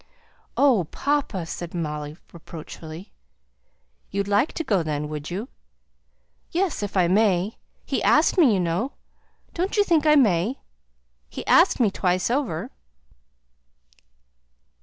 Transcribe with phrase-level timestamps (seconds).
[0.57, 3.13] "Oh, papa!" said Molly, reproachfully.
[4.09, 5.47] "You'd like to go then, would you?"
[6.49, 7.59] "Yes; if I may!
[7.85, 8.93] He asked me, you know.
[9.53, 10.57] Don't you think I may?
[11.29, 12.71] he asked me twice over."